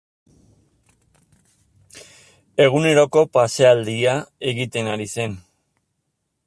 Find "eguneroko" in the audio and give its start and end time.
2.67-3.25